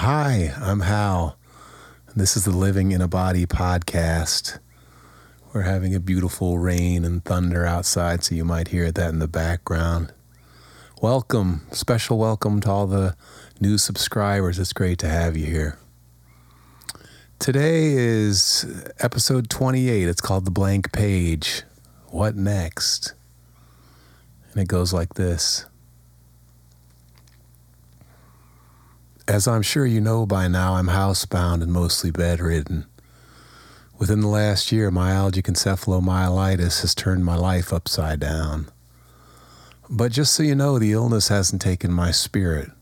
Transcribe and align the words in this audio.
Hi, 0.00 0.54
I'm 0.58 0.80
Hal. 0.80 1.36
This 2.16 2.34
is 2.34 2.46
the 2.46 2.56
Living 2.56 2.92
in 2.92 3.02
a 3.02 3.06
Body 3.06 3.44
podcast. 3.44 4.58
We're 5.52 5.60
having 5.60 5.94
a 5.94 6.00
beautiful 6.00 6.58
rain 6.58 7.04
and 7.04 7.22
thunder 7.22 7.66
outside, 7.66 8.24
so 8.24 8.34
you 8.34 8.46
might 8.46 8.68
hear 8.68 8.90
that 8.90 9.10
in 9.10 9.18
the 9.18 9.28
background. 9.28 10.14
Welcome, 11.02 11.66
special 11.70 12.16
welcome 12.16 12.62
to 12.62 12.70
all 12.70 12.86
the 12.86 13.14
new 13.60 13.76
subscribers. 13.76 14.58
It's 14.58 14.72
great 14.72 14.98
to 15.00 15.06
have 15.06 15.36
you 15.36 15.44
here. 15.44 15.78
Today 17.38 17.88
is 17.92 18.64
episode 19.00 19.50
28. 19.50 20.08
It's 20.08 20.22
called 20.22 20.46
The 20.46 20.50
Blank 20.50 20.92
Page. 20.92 21.64
What 22.06 22.36
next? 22.36 23.12
And 24.54 24.62
it 24.62 24.68
goes 24.68 24.94
like 24.94 25.12
this. 25.12 25.66
As 29.30 29.46
I'm 29.46 29.62
sure 29.62 29.86
you 29.86 30.00
know 30.00 30.26
by 30.26 30.48
now, 30.48 30.74
I'm 30.74 30.88
housebound 30.88 31.62
and 31.62 31.72
mostly 31.72 32.10
bedridden. 32.10 32.86
Within 33.96 34.22
the 34.22 34.26
last 34.26 34.72
year, 34.72 34.90
myalgic 34.90 35.44
encephalomyelitis 35.44 36.80
has 36.80 36.96
turned 36.96 37.24
my 37.24 37.36
life 37.36 37.72
upside 37.72 38.18
down. 38.18 38.68
But 39.88 40.10
just 40.10 40.34
so 40.34 40.42
you 40.42 40.56
know, 40.56 40.80
the 40.80 40.90
illness 40.90 41.28
hasn't 41.28 41.62
taken 41.62 41.92
my 41.92 42.10
spirit. 42.10 42.72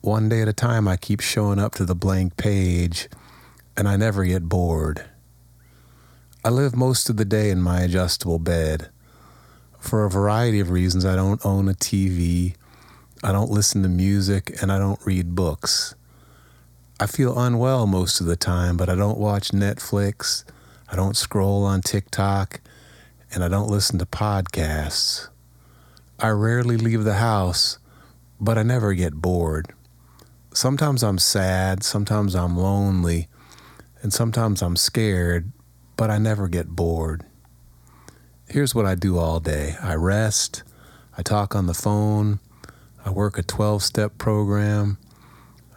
One 0.00 0.28
day 0.28 0.42
at 0.42 0.48
a 0.48 0.52
time, 0.52 0.86
I 0.86 0.96
keep 0.96 1.18
showing 1.18 1.58
up 1.58 1.74
to 1.74 1.84
the 1.84 1.96
blank 1.96 2.36
page, 2.36 3.08
and 3.76 3.88
I 3.88 3.96
never 3.96 4.24
get 4.24 4.48
bored. 4.48 5.06
I 6.44 6.50
live 6.50 6.76
most 6.76 7.10
of 7.10 7.16
the 7.16 7.24
day 7.24 7.50
in 7.50 7.60
my 7.60 7.80
adjustable 7.80 8.38
bed. 8.38 8.90
For 9.80 10.04
a 10.04 10.10
variety 10.10 10.60
of 10.60 10.70
reasons, 10.70 11.04
I 11.04 11.16
don't 11.16 11.44
own 11.44 11.68
a 11.68 11.74
TV 11.74 12.54
I 13.22 13.32
don't 13.32 13.50
listen 13.50 13.82
to 13.82 13.88
music, 13.88 14.62
and 14.62 14.70
I 14.70 14.78
don't 14.78 15.04
read 15.04 15.34
books. 15.34 15.94
I 17.00 17.06
feel 17.06 17.38
unwell 17.38 17.86
most 17.86 18.20
of 18.20 18.26
the 18.26 18.36
time, 18.36 18.76
but 18.76 18.88
I 18.88 18.94
don't 18.94 19.18
watch 19.18 19.50
Netflix, 19.50 20.44
I 20.90 20.96
don't 20.96 21.16
scroll 21.16 21.64
on 21.64 21.80
TikTok, 21.80 22.60
and 23.32 23.42
I 23.42 23.48
don't 23.48 23.70
listen 23.70 23.98
to 23.98 24.06
podcasts. 24.06 25.28
I 26.18 26.28
rarely 26.28 26.76
leave 26.76 27.04
the 27.04 27.14
house, 27.14 27.78
but 28.40 28.56
I 28.56 28.62
never 28.62 28.94
get 28.94 29.14
bored. 29.14 29.72
Sometimes 30.54 31.02
I'm 31.02 31.18
sad, 31.18 31.82
sometimes 31.82 32.34
I'm 32.34 32.56
lonely, 32.56 33.28
and 34.00 34.12
sometimes 34.12 34.62
I'm 34.62 34.76
scared, 34.76 35.52
but 35.96 36.10
I 36.10 36.18
never 36.18 36.48
get 36.48 36.68
bored. 36.68 37.24
Here's 38.48 38.74
what 38.74 38.86
I 38.86 38.94
do 38.94 39.18
all 39.18 39.40
day 39.40 39.76
I 39.82 39.94
rest, 39.94 40.62
I 41.16 41.22
talk 41.22 41.54
on 41.54 41.66
the 41.66 41.74
phone, 41.74 42.40
I 43.08 43.10
work 43.10 43.38
a 43.38 43.42
12 43.42 43.82
step 43.82 44.18
program. 44.18 44.98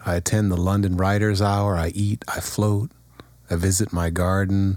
I 0.04 0.16
attend 0.16 0.52
the 0.52 0.56
London 0.58 0.98
Writers 0.98 1.40
Hour. 1.40 1.76
I 1.76 1.88
eat, 1.94 2.22
I 2.28 2.40
float, 2.40 2.90
I 3.48 3.56
visit 3.56 3.90
my 3.90 4.10
garden, 4.10 4.76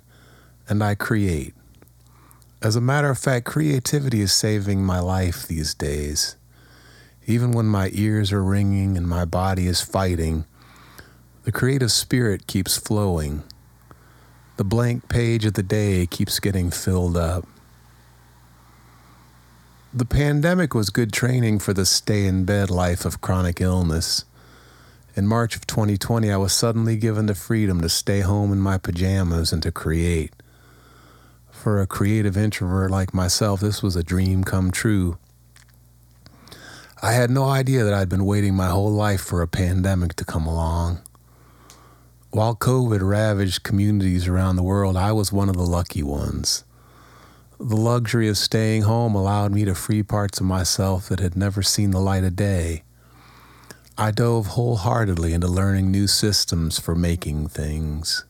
and 0.69 0.81
I 0.81 0.95
create. 0.95 1.53
As 2.61 2.77
a 2.77 2.81
matter 2.81 3.09
of 3.09 3.19
fact, 3.19 3.45
creativity 3.45 4.21
is 4.21 4.31
saving 4.31 4.85
my 4.85 5.01
life 5.01 5.45
these 5.45 5.73
days. 5.73 6.37
Even 7.25 7.51
when 7.51 7.65
my 7.65 7.89
ears 7.91 8.31
are 8.31 8.41
ringing 8.41 8.95
and 8.95 9.05
my 9.05 9.25
body 9.25 9.67
is 9.67 9.81
fighting, 9.81 10.45
the 11.43 11.51
creative 11.51 11.91
spirit 11.91 12.47
keeps 12.47 12.77
flowing. 12.77 13.43
The 14.55 14.63
blank 14.63 15.09
page 15.09 15.43
of 15.43 15.55
the 15.55 15.63
day 15.63 16.05
keeps 16.05 16.39
getting 16.39 16.71
filled 16.71 17.17
up. 17.17 17.45
The 19.95 20.03
pandemic 20.03 20.73
was 20.73 20.89
good 20.89 21.13
training 21.13 21.59
for 21.59 21.71
the 21.71 21.85
stay 21.85 22.25
in 22.25 22.43
bed 22.43 22.69
life 22.69 23.05
of 23.05 23.21
chronic 23.21 23.61
illness. 23.61 24.25
In 25.15 25.25
March 25.25 25.55
of 25.55 25.65
2020, 25.67 26.29
I 26.29 26.35
was 26.35 26.51
suddenly 26.51 26.97
given 26.97 27.27
the 27.27 27.33
freedom 27.33 27.79
to 27.79 27.87
stay 27.87 28.19
home 28.19 28.51
in 28.51 28.59
my 28.59 28.77
pajamas 28.77 29.53
and 29.53 29.63
to 29.63 29.71
create. 29.71 30.33
For 31.49 31.79
a 31.81 31.87
creative 31.87 32.35
introvert 32.35 32.91
like 32.91 33.13
myself, 33.13 33.61
this 33.61 33.81
was 33.81 33.95
a 33.95 34.03
dream 34.03 34.43
come 34.43 34.69
true. 34.69 35.17
I 37.01 37.13
had 37.13 37.29
no 37.29 37.45
idea 37.45 37.85
that 37.85 37.93
I'd 37.93 38.09
been 38.09 38.25
waiting 38.25 38.53
my 38.53 38.67
whole 38.67 38.91
life 38.91 39.21
for 39.21 39.41
a 39.41 39.47
pandemic 39.47 40.15
to 40.15 40.25
come 40.25 40.45
along. 40.45 40.99
While 42.31 42.57
COVID 42.57 42.99
ravaged 43.01 43.63
communities 43.63 44.27
around 44.27 44.57
the 44.57 44.61
world, 44.61 44.97
I 44.97 45.13
was 45.13 45.31
one 45.31 45.47
of 45.47 45.55
the 45.55 45.63
lucky 45.63 46.03
ones. 46.03 46.65
The 47.59 47.77
luxury 47.77 48.27
of 48.27 48.37
staying 48.37 48.81
home 48.81 49.15
allowed 49.15 49.53
me 49.53 49.63
to 49.63 49.75
free 49.75 50.03
parts 50.03 50.41
of 50.41 50.45
myself 50.45 51.07
that 51.07 51.21
had 51.21 51.37
never 51.37 51.63
seen 51.63 51.91
the 51.91 52.01
light 52.01 52.25
of 52.25 52.35
day. 52.35 52.83
I 53.97 54.11
dove 54.11 54.47
wholeheartedly 54.47 55.31
into 55.31 55.47
learning 55.47 55.89
new 55.89 56.07
systems 56.07 56.79
for 56.79 56.95
making 56.95 57.47
things. 57.47 58.25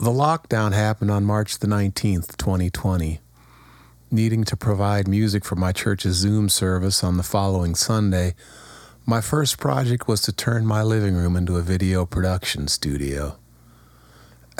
The 0.00 0.10
lockdown 0.10 0.72
happened 0.72 1.12
on 1.12 1.24
March 1.24 1.60
the 1.60 1.68
19th, 1.68 2.36
2020. 2.36 3.20
Needing 4.10 4.42
to 4.42 4.56
provide 4.56 5.06
music 5.06 5.44
for 5.44 5.54
my 5.54 5.70
church's 5.70 6.16
Zoom 6.16 6.48
service 6.48 7.04
on 7.04 7.18
the 7.18 7.22
following 7.22 7.76
Sunday, 7.76 8.34
my 9.06 9.20
first 9.20 9.58
project 9.58 10.08
was 10.08 10.22
to 10.22 10.32
turn 10.32 10.66
my 10.66 10.82
living 10.82 11.14
room 11.14 11.36
into 11.36 11.56
a 11.56 11.62
video 11.62 12.04
production 12.04 12.66
studio. 12.66 13.36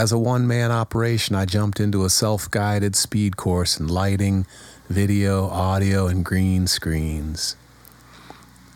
As 0.01 0.13
a 0.13 0.19
one 0.19 0.47
man 0.47 0.73
operation, 0.73 1.37
I 1.37 1.45
jumped 1.45 1.79
into 1.79 2.07
a 2.07 2.09
self 2.09 2.51
guided 2.51 2.97
speed 2.97 3.37
course 3.37 3.79
in 3.79 3.87
lighting, 3.87 4.47
video, 4.89 5.47
audio, 5.51 6.07
and 6.07 6.25
green 6.25 6.67
screens. 6.67 7.55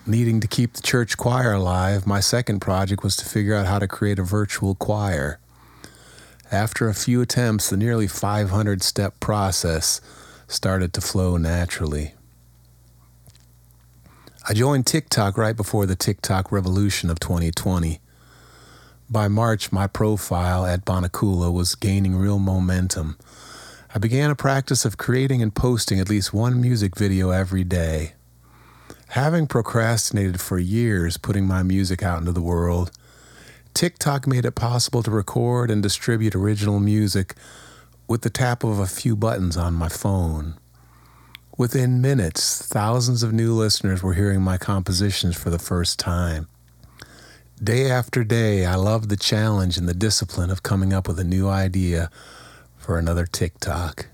Needing 0.05 0.39
to 0.41 0.47
keep 0.47 0.75
the 0.75 0.83
church 0.83 1.17
choir 1.17 1.55
alive, 1.55 2.07
my 2.07 2.21
second 2.21 2.61
project 2.61 3.03
was 3.03 3.17
to 3.17 3.25
figure 3.25 3.55
out 3.55 3.65
how 3.65 3.79
to 3.79 3.89
create 3.89 4.19
a 4.19 4.23
virtual 4.23 4.75
choir. 4.75 5.39
After 6.53 6.91
a 6.91 6.95
few 6.95 7.23
attempts, 7.23 7.71
the 7.71 7.79
nearly 7.79 8.07
500 8.07 8.83
step 8.83 9.19
process 9.19 10.03
started 10.47 10.93
to 10.93 11.01
flow 11.01 11.39
naturally. 11.39 12.13
I 14.47 14.53
joined 14.53 14.87
TikTok 14.87 15.39
right 15.39 15.57
before 15.57 15.87
the 15.87 15.97
TikTok 15.97 16.53
revolution 16.53 17.09
of 17.09 17.19
2020. 17.19 18.03
By 19.15 19.29
March, 19.29 19.71
my 19.71 19.87
profile 19.87 20.67
at 20.67 20.85
Bonacula 20.85 21.53
was 21.53 21.77
gaining 21.77 22.17
real 22.17 22.41
momentum. 22.41 23.17
I 23.95 24.01
began 24.01 24.29
a 24.29 24.35
practice 24.35 24.85
of 24.85 24.99
creating 24.99 25.41
and 25.41 25.55
posting 25.55 26.01
at 26.01 26.09
least 26.09 26.35
one 26.35 26.61
music 26.61 26.97
video 26.97 27.31
every 27.31 27.63
day. 27.63 28.15
Having 29.11 29.47
procrastinated 29.47 30.41
for 30.41 30.59
years 30.59 31.17
putting 31.17 31.47
my 31.47 31.63
music 31.63 32.03
out 32.03 32.19
into 32.19 32.33
the 32.33 32.43
world, 32.43 32.91
TikTok 33.73 34.27
made 34.27 34.45
it 34.45 34.57
possible 34.57 35.05
to 35.05 35.13
record 35.13 35.71
and 35.71 35.81
distribute 35.81 36.35
original 36.35 36.81
music 36.81 37.37
with 38.09 38.23
the 38.23 38.31
tap 38.31 38.65
of 38.65 38.81
a 38.81 38.87
few 38.89 39.15
buttons 39.15 39.57
on 39.57 39.75
my 39.75 39.89
phone. 39.89 40.55
Within 41.57 42.01
minutes, 42.01 42.67
thousands 42.67 43.23
of 43.23 43.33
new 43.33 43.55
listeners 43.55 44.03
were 44.03 44.15
hearing 44.15 44.43
my 44.43 44.59
compositions 44.59 45.37
for 45.37 45.51
the 45.51 45.61
first 45.61 46.01
time. 46.01 46.49
Day 47.63 47.89
after 47.89 48.25
day, 48.25 48.67
I 48.67 48.75
love 48.75 49.09
the 49.09 49.17
challenge 49.17 49.79
and 49.79 49.89
the 49.89 49.95
discipline 49.95 50.51
of 50.51 50.65
coming 50.65 50.93
up 50.93 51.07
with 51.07 51.21
a 51.21 51.25
new 51.25 51.49
idea 51.49 52.11
for 52.77 52.99
another 52.99 53.27
TikTok. 53.27 54.09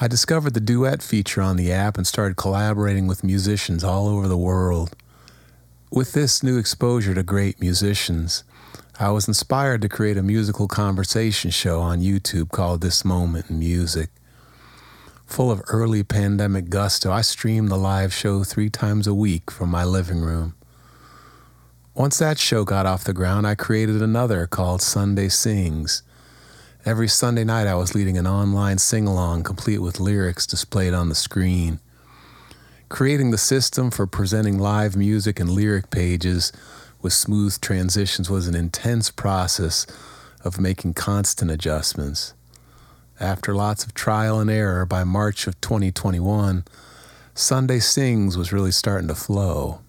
I 0.00 0.08
discovered 0.08 0.54
the 0.54 0.60
duet 0.60 1.02
feature 1.02 1.42
on 1.42 1.56
the 1.56 1.70
app 1.70 1.98
and 1.98 2.06
started 2.06 2.36
collaborating 2.36 3.06
with 3.06 3.22
musicians 3.22 3.84
all 3.84 4.08
over 4.08 4.26
the 4.26 4.36
world. 4.36 4.96
With 5.92 6.12
this 6.12 6.42
new 6.42 6.56
exposure 6.56 7.14
to 7.14 7.22
great 7.22 7.60
musicians, 7.60 8.44
I 8.98 9.10
was 9.10 9.28
inspired 9.28 9.82
to 9.82 9.88
create 9.88 10.16
a 10.16 10.22
musical 10.22 10.66
conversation 10.66 11.50
show 11.50 11.80
on 11.80 12.00
YouTube 12.00 12.50
called 12.50 12.80
This 12.80 13.04
Moment 13.04 13.50
in 13.50 13.58
Music. 13.58 14.08
Full 15.26 15.50
of 15.50 15.62
early 15.68 16.02
pandemic 16.02 16.70
gusto, 16.70 17.12
I 17.12 17.20
streamed 17.20 17.68
the 17.68 17.76
live 17.76 18.12
show 18.12 18.42
three 18.42 18.70
times 18.70 19.06
a 19.06 19.14
week 19.14 19.50
from 19.50 19.68
my 19.68 19.84
living 19.84 20.22
room. 20.22 20.54
Once 21.96 22.18
that 22.18 22.40
show 22.40 22.64
got 22.64 22.86
off 22.86 23.04
the 23.04 23.12
ground, 23.12 23.46
I 23.46 23.54
created 23.54 24.02
another 24.02 24.48
called 24.48 24.82
Sunday 24.82 25.28
Sings. 25.28 26.02
Every 26.84 27.06
Sunday 27.06 27.44
night, 27.44 27.68
I 27.68 27.76
was 27.76 27.94
leading 27.94 28.18
an 28.18 28.26
online 28.26 28.78
sing 28.78 29.06
along 29.06 29.44
complete 29.44 29.78
with 29.78 30.00
lyrics 30.00 30.44
displayed 30.44 30.92
on 30.92 31.08
the 31.08 31.14
screen. 31.14 31.78
Creating 32.88 33.30
the 33.30 33.38
system 33.38 33.92
for 33.92 34.08
presenting 34.08 34.58
live 34.58 34.96
music 34.96 35.38
and 35.38 35.48
lyric 35.48 35.90
pages 35.90 36.50
with 37.00 37.12
smooth 37.12 37.60
transitions 37.60 38.28
was 38.28 38.48
an 38.48 38.56
intense 38.56 39.12
process 39.12 39.86
of 40.42 40.58
making 40.58 40.94
constant 40.94 41.48
adjustments. 41.48 42.34
After 43.20 43.54
lots 43.54 43.84
of 43.84 43.94
trial 43.94 44.40
and 44.40 44.50
error, 44.50 44.84
by 44.84 45.04
March 45.04 45.46
of 45.46 45.60
2021, 45.60 46.64
Sunday 47.34 47.78
Sings 47.78 48.36
was 48.36 48.52
really 48.52 48.72
starting 48.72 49.06
to 49.06 49.14
flow. 49.14 49.83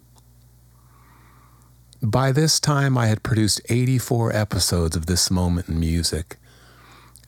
By 2.02 2.30
this 2.30 2.60
time, 2.60 2.98
I 2.98 3.06
had 3.06 3.22
produced 3.22 3.62
84 3.70 4.36
episodes 4.36 4.96
of 4.96 5.06
This 5.06 5.30
Moment 5.30 5.68
in 5.68 5.80
Music. 5.80 6.36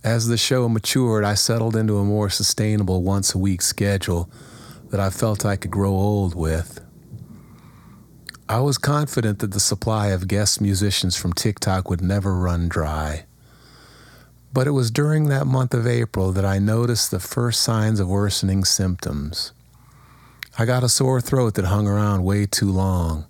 As 0.04 0.28
the 0.28 0.36
show 0.36 0.68
matured, 0.68 1.24
I 1.24 1.34
settled 1.34 1.74
into 1.74 1.96
a 1.96 2.04
more 2.04 2.28
sustainable 2.28 3.02
once 3.02 3.34
a 3.34 3.38
week 3.38 3.62
schedule 3.62 4.30
that 4.90 5.00
I 5.00 5.08
felt 5.08 5.46
I 5.46 5.56
could 5.56 5.70
grow 5.70 5.92
old 5.92 6.34
with. 6.34 6.80
I 8.46 8.60
was 8.60 8.76
confident 8.76 9.38
that 9.38 9.52
the 9.52 9.60
supply 9.60 10.08
of 10.08 10.28
guest 10.28 10.60
musicians 10.60 11.16
from 11.16 11.32
TikTok 11.32 11.88
would 11.88 12.02
never 12.02 12.34
run 12.34 12.68
dry. 12.68 13.24
But 14.52 14.66
it 14.66 14.72
was 14.72 14.90
during 14.90 15.28
that 15.28 15.46
month 15.46 15.72
of 15.72 15.86
April 15.86 16.30
that 16.32 16.44
I 16.44 16.58
noticed 16.58 17.10
the 17.10 17.20
first 17.20 17.62
signs 17.62 18.00
of 18.00 18.08
worsening 18.08 18.64
symptoms. 18.64 19.52
I 20.58 20.66
got 20.66 20.84
a 20.84 20.90
sore 20.90 21.22
throat 21.22 21.54
that 21.54 21.64
hung 21.64 21.88
around 21.88 22.22
way 22.22 22.44
too 22.44 22.70
long. 22.70 23.27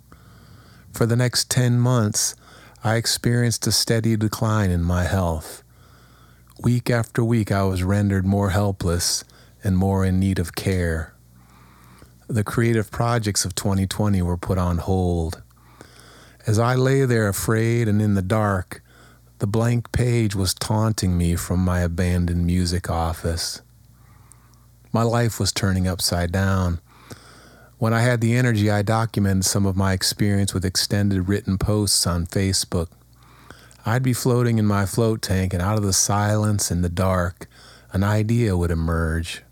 For 0.98 1.06
the 1.06 1.14
next 1.14 1.48
10 1.48 1.78
months, 1.78 2.34
I 2.82 2.96
experienced 2.96 3.64
a 3.68 3.70
steady 3.70 4.16
decline 4.16 4.72
in 4.72 4.82
my 4.82 5.04
health. 5.04 5.62
Week 6.60 6.90
after 6.90 7.22
week, 7.22 7.52
I 7.52 7.62
was 7.62 7.84
rendered 7.84 8.26
more 8.26 8.50
helpless 8.50 9.22
and 9.62 9.78
more 9.78 10.04
in 10.04 10.18
need 10.18 10.40
of 10.40 10.56
care. 10.56 11.14
The 12.26 12.42
creative 12.42 12.90
projects 12.90 13.44
of 13.44 13.54
2020 13.54 14.22
were 14.22 14.36
put 14.36 14.58
on 14.58 14.78
hold. 14.78 15.40
As 16.48 16.58
I 16.58 16.74
lay 16.74 17.04
there 17.04 17.28
afraid 17.28 17.86
and 17.86 18.02
in 18.02 18.14
the 18.14 18.20
dark, 18.20 18.82
the 19.38 19.46
blank 19.46 19.92
page 19.92 20.34
was 20.34 20.52
taunting 20.52 21.16
me 21.16 21.36
from 21.36 21.60
my 21.60 21.78
abandoned 21.78 22.44
music 22.44 22.90
office. 22.90 23.62
My 24.92 25.04
life 25.04 25.38
was 25.38 25.52
turning 25.52 25.86
upside 25.86 26.32
down. 26.32 26.80
When 27.78 27.94
I 27.94 28.00
had 28.00 28.20
the 28.20 28.34
energy, 28.34 28.68
I 28.68 28.82
documented 28.82 29.44
some 29.44 29.64
of 29.64 29.76
my 29.76 29.92
experience 29.92 30.52
with 30.52 30.64
extended 30.64 31.28
written 31.28 31.58
posts 31.58 32.08
on 32.08 32.26
Facebook. 32.26 32.88
I'd 33.86 34.02
be 34.02 34.12
floating 34.12 34.58
in 34.58 34.66
my 34.66 34.84
float 34.84 35.22
tank, 35.22 35.54
and 35.54 35.62
out 35.62 35.78
of 35.78 35.84
the 35.84 35.92
silence 35.92 36.72
and 36.72 36.82
the 36.82 36.88
dark, 36.88 37.46
an 37.92 38.02
idea 38.02 38.56
would 38.56 38.72
emerge. 38.72 39.42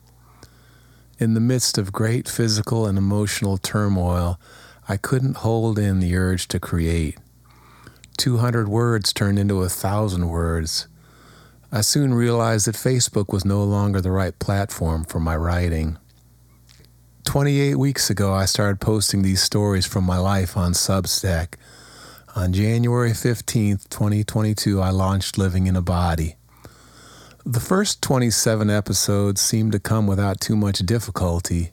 In 1.21 1.35
the 1.35 1.41
midst 1.41 1.79
of 1.79 1.93
great 1.93 2.29
physical 2.29 2.85
and 2.85 2.99
emotional 2.99 3.59
turmoil, 3.59 4.41
I 4.89 4.97
couldn't 4.97 5.39
hold 5.39 5.79
in 5.79 6.01
the 6.01 6.17
urge 6.17 6.49
to 6.49 6.59
create. 6.59 7.19
200 8.17 8.67
words 8.67 9.13
turned 9.13 9.39
into 9.39 9.63
a 9.63 9.69
thousand 9.69 10.29
words. 10.29 10.89
I 11.71 11.81
soon 11.81 12.13
realized 12.13 12.67
that 12.67 12.75
Facebook 12.75 13.33
was 13.33 13.45
no 13.45 13.63
longer 13.63 14.01
the 14.01 14.11
right 14.11 14.37
platform 14.37 15.05
for 15.05 15.21
my 15.21 15.37
writing. 15.37 15.99
28 17.27 17.75
weeks 17.75 18.09
ago, 18.09 18.33
I 18.33 18.45
started 18.45 18.81
posting 18.81 19.23
these 19.23 19.43
stories 19.43 19.85
from 19.85 20.05
my 20.05 20.17
life 20.17 20.57
on 20.57 20.73
Substack. 20.73 21.55
On 22.37 22.53
January 22.53 23.11
15th, 23.11 23.89
2022, 23.89 24.81
I 24.81 24.91
launched 24.91 25.37
Living 25.37 25.67
in 25.67 25.75
a 25.75 25.83
Body. 25.83 26.37
The 27.45 27.59
first 27.59 28.01
27 28.01 28.71
episodes 28.71 29.41
seemed 29.41 29.73
to 29.73 29.81
come 29.81 30.07
without 30.07 30.41
too 30.41 30.55
much 30.55 30.79
difficulty. 30.79 31.73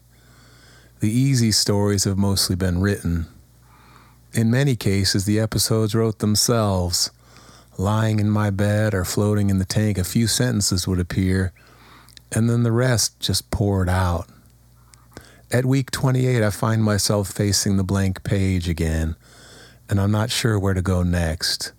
The 1.02 1.12
easy 1.12 1.52
stories 1.52 2.06
have 2.06 2.18
mostly 2.18 2.56
been 2.56 2.82
written. 2.82 3.28
In 4.34 4.50
many 4.50 4.76
cases, 4.76 5.26
the 5.26 5.40
episodes 5.40 5.94
wrote 5.94 6.18
themselves. 6.18 7.12
Lying 7.78 8.20
in 8.20 8.30
my 8.30 8.50
bed 8.50 8.96
or 8.96 9.06
floating 9.06 9.52
in 9.52 9.60
the 9.60 9.66
tank, 9.66 10.00
a 10.00 10.04
few 10.04 10.26
sentences 10.26 10.88
would 10.88 11.00
appear, 11.00 11.54
and 12.32 12.50
then 12.50 12.64
the 12.64 12.72
rest 12.72 13.20
just 13.20 13.52
poured 13.52 13.88
out. 13.88 14.28
At 15.54 15.66
week 15.66 15.92
28, 15.92 16.42
I 16.42 16.50
find 16.50 16.84
myself 16.84 17.30
facing 17.30 17.78
the 17.78 17.84
blank 17.84 18.24
page 18.24 18.68
again, 18.68 19.16
and 19.88 20.02
I'm 20.02 20.10
not 20.10 20.32
sure 20.32 20.58
where 20.58 20.74
to 20.74 20.82
go 20.82 21.04
next. 21.04 21.74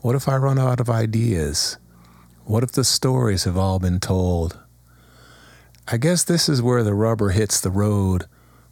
What 0.00 0.14
if 0.14 0.30
I 0.30 0.36
run 0.36 0.58
out 0.58 0.80
of 0.80 0.88
ideas? 0.88 1.76
What 2.46 2.62
if 2.62 2.72
the 2.72 2.84
stories 2.84 3.44
have 3.44 3.58
all 3.58 3.78
been 3.78 4.00
told? 4.00 4.58
I 5.86 5.98
guess 5.98 6.24
this 6.24 6.48
is 6.48 6.62
where 6.62 6.82
the 6.82 6.94
rubber 6.94 7.28
hits 7.32 7.60
the 7.60 7.70
road. 7.70 8.24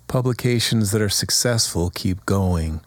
Publications 0.09 0.91
that 0.93 1.03
are 1.03 1.11
successful 1.11 1.91
keep 1.91 2.25
going. 2.25 2.81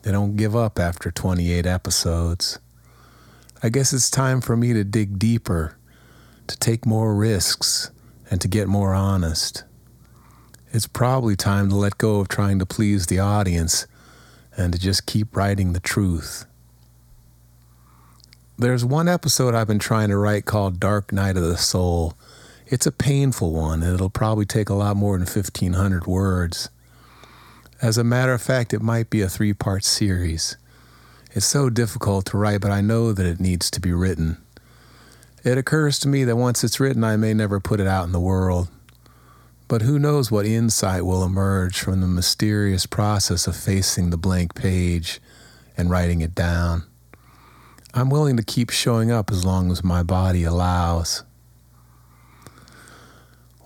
They 0.00 0.12
don't 0.12 0.36
give 0.36 0.56
up 0.56 0.78
after 0.78 1.10
28 1.10 1.66
episodes. 1.66 2.58
I 3.62 3.68
guess 3.68 3.92
it's 3.92 4.08
time 4.08 4.40
for 4.40 4.56
me 4.56 4.72
to 4.72 4.82
dig 4.82 5.18
deeper, 5.18 5.76
to 6.46 6.56
take 6.56 6.86
more 6.86 7.14
risks, 7.14 7.90
and 8.30 8.40
to 8.40 8.48
get 8.48 8.66
more 8.66 8.94
honest. 8.94 9.64
It's 10.76 10.86
probably 10.86 11.36
time 11.36 11.70
to 11.70 11.74
let 11.74 11.96
go 11.96 12.20
of 12.20 12.28
trying 12.28 12.58
to 12.58 12.66
please 12.66 13.06
the 13.06 13.18
audience 13.18 13.86
and 14.58 14.74
to 14.74 14.78
just 14.78 15.06
keep 15.06 15.34
writing 15.34 15.72
the 15.72 15.80
truth. 15.80 16.44
There's 18.58 18.84
one 18.84 19.08
episode 19.08 19.54
I've 19.54 19.68
been 19.68 19.78
trying 19.78 20.10
to 20.10 20.18
write 20.18 20.44
called 20.44 20.78
Dark 20.78 21.14
Night 21.14 21.38
of 21.38 21.44
the 21.44 21.56
Soul. 21.56 22.12
It's 22.66 22.84
a 22.84 22.92
painful 22.92 23.52
one, 23.52 23.82
and 23.82 23.94
it'll 23.94 24.10
probably 24.10 24.44
take 24.44 24.68
a 24.68 24.74
lot 24.74 24.98
more 24.98 25.16
than 25.16 25.26
1,500 25.26 26.06
words. 26.06 26.68
As 27.80 27.96
a 27.96 28.04
matter 28.04 28.34
of 28.34 28.42
fact, 28.42 28.74
it 28.74 28.82
might 28.82 29.08
be 29.08 29.22
a 29.22 29.30
three 29.30 29.54
part 29.54 29.82
series. 29.82 30.58
It's 31.32 31.46
so 31.46 31.70
difficult 31.70 32.26
to 32.26 32.36
write, 32.36 32.60
but 32.60 32.70
I 32.70 32.82
know 32.82 33.14
that 33.14 33.24
it 33.24 33.40
needs 33.40 33.70
to 33.70 33.80
be 33.80 33.92
written. 33.94 34.36
It 35.42 35.56
occurs 35.56 35.98
to 36.00 36.08
me 36.08 36.24
that 36.24 36.36
once 36.36 36.62
it's 36.62 36.78
written, 36.78 37.02
I 37.02 37.16
may 37.16 37.32
never 37.32 37.60
put 37.60 37.80
it 37.80 37.86
out 37.86 38.04
in 38.04 38.12
the 38.12 38.20
world. 38.20 38.68
But 39.68 39.82
who 39.82 39.98
knows 39.98 40.30
what 40.30 40.46
insight 40.46 41.04
will 41.04 41.24
emerge 41.24 41.80
from 41.80 42.00
the 42.00 42.06
mysterious 42.06 42.86
process 42.86 43.46
of 43.46 43.56
facing 43.56 44.10
the 44.10 44.16
blank 44.16 44.54
page 44.54 45.20
and 45.76 45.90
writing 45.90 46.20
it 46.20 46.34
down. 46.34 46.84
I'm 47.92 48.10
willing 48.10 48.36
to 48.36 48.44
keep 48.44 48.70
showing 48.70 49.10
up 49.10 49.30
as 49.30 49.44
long 49.44 49.72
as 49.72 49.82
my 49.82 50.02
body 50.02 50.44
allows. 50.44 51.24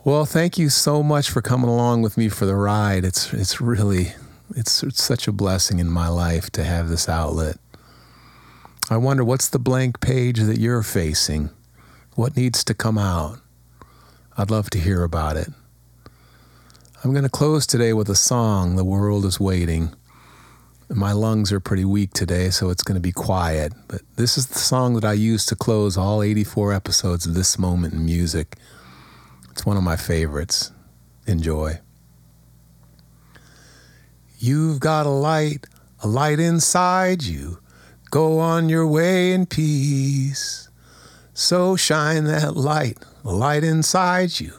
Well, 0.02 0.24
thank 0.24 0.56
you 0.56 0.70
so 0.70 1.02
much 1.02 1.28
for 1.28 1.42
coming 1.42 1.68
along 1.68 2.02
with 2.02 2.16
me 2.16 2.30
for 2.30 2.46
the 2.46 2.54
ride. 2.54 3.04
It's 3.04 3.34
it's 3.34 3.60
really 3.60 4.14
it's, 4.56 4.82
it's 4.82 5.02
such 5.02 5.28
a 5.28 5.32
blessing 5.32 5.78
in 5.78 5.90
my 5.90 6.08
life 6.08 6.50
to 6.50 6.64
have 6.64 6.88
this 6.88 7.08
outlet. 7.08 7.56
I 8.88 8.96
wonder 8.96 9.22
what's 9.22 9.48
the 9.48 9.58
blank 9.58 10.00
page 10.00 10.40
that 10.40 10.58
you're 10.58 10.82
facing? 10.82 11.50
What 12.14 12.36
needs 12.36 12.64
to 12.64 12.74
come 12.74 12.98
out? 12.98 13.40
I'd 14.36 14.50
love 14.50 14.70
to 14.70 14.78
hear 14.78 15.04
about 15.04 15.36
it. 15.36 15.50
I'm 17.02 17.12
going 17.12 17.24
to 17.24 17.30
close 17.30 17.66
today 17.66 17.94
with 17.94 18.10
a 18.10 18.14
song, 18.14 18.76
The 18.76 18.84
World 18.84 19.24
is 19.24 19.40
Waiting. 19.40 19.94
My 20.90 21.12
lungs 21.12 21.50
are 21.50 21.58
pretty 21.58 21.86
weak 21.86 22.12
today, 22.12 22.50
so 22.50 22.68
it's 22.68 22.82
going 22.82 22.96
to 22.96 23.00
be 23.00 23.10
quiet. 23.10 23.72
But 23.88 24.02
this 24.16 24.36
is 24.36 24.48
the 24.48 24.58
song 24.58 24.92
that 24.96 25.04
I 25.06 25.14
use 25.14 25.46
to 25.46 25.56
close 25.56 25.96
all 25.96 26.22
84 26.22 26.74
episodes 26.74 27.24
of 27.24 27.32
This 27.32 27.58
Moment 27.58 27.94
in 27.94 28.04
Music. 28.04 28.54
It's 29.50 29.64
one 29.64 29.78
of 29.78 29.82
my 29.82 29.96
favorites. 29.96 30.72
Enjoy. 31.26 31.80
You've 34.38 34.80
got 34.80 35.06
a 35.06 35.10
light, 35.10 35.66
a 36.02 36.06
light 36.06 36.38
inside 36.38 37.22
you. 37.22 37.60
Go 38.10 38.40
on 38.40 38.68
your 38.68 38.86
way 38.86 39.32
in 39.32 39.46
peace. 39.46 40.68
So 41.32 41.76
shine 41.76 42.24
that 42.24 42.56
light, 42.56 42.98
a 43.24 43.32
light 43.32 43.64
inside 43.64 44.38
you. 44.38 44.52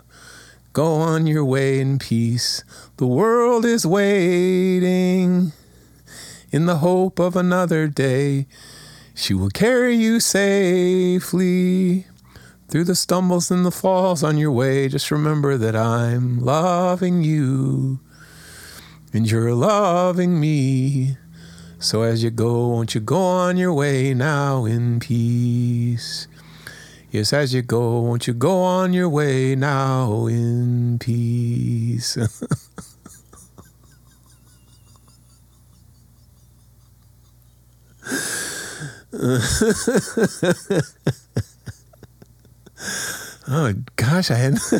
Go 0.73 0.95
on 0.95 1.27
your 1.27 1.43
way 1.43 1.79
in 1.79 1.99
peace. 1.99 2.63
The 2.97 3.07
world 3.07 3.65
is 3.65 3.85
waiting 3.85 5.51
in 6.51 6.65
the 6.65 6.77
hope 6.77 7.19
of 7.19 7.35
another 7.35 7.87
day. 7.87 8.47
She 9.13 9.33
will 9.33 9.49
carry 9.49 9.95
you 9.95 10.19
safely 10.19 12.05
through 12.71 12.85
the 12.85 12.95
stumbles 12.95 13.51
and 13.51 13.65
the 13.65 13.71
falls 13.71 14.23
on 14.23 14.37
your 14.37 14.51
way, 14.51 14.87
just 14.87 15.11
remember 15.11 15.57
that 15.57 15.75
I'm 15.75 16.39
loving 16.39 17.21
you 17.21 17.99
and 19.11 19.29
you're 19.29 19.53
loving 19.53 20.39
me. 20.39 21.17
So 21.79 22.03
as 22.03 22.23
you 22.23 22.29
go, 22.31 22.69
won't 22.69 22.95
you 22.95 23.01
go 23.01 23.19
on 23.19 23.57
your 23.57 23.73
way 23.73 24.13
now 24.13 24.63
in 24.63 25.01
peace? 25.01 26.29
Yes, 27.11 27.33
as 27.33 27.53
you 27.53 27.61
go, 27.61 27.99
won't 27.99 28.25
you 28.25 28.33
go 28.33 28.61
on 28.63 28.93
your 28.93 29.09
way 29.09 29.53
now 29.53 30.27
in 30.27 30.97
peace? 30.97 32.17
Oh 43.53 43.73
gosh, 43.97 44.31
I 44.31 44.35
hadn't 44.35 44.61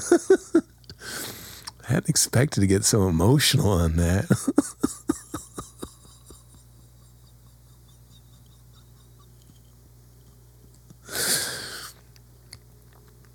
I 1.83 1.93
hadn't 1.93 2.09
expected 2.09 2.61
to 2.61 2.67
get 2.67 2.85
so 2.85 3.09
emotional 3.09 3.69
on 3.69 3.97
that. 3.97 4.25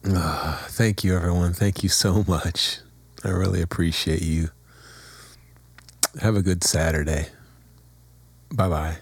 oh, 0.08 0.64
thank 0.68 1.04
you, 1.04 1.16
everyone. 1.16 1.52
Thank 1.52 1.82
you 1.82 1.88
so 1.88 2.24
much. 2.26 2.78
I 3.24 3.28
really 3.30 3.62
appreciate 3.62 4.22
you. 4.22 4.50
Have 6.20 6.36
a 6.36 6.42
good 6.42 6.64
Saturday. 6.64 7.28
Bye 8.52 8.68
bye. 8.68 8.98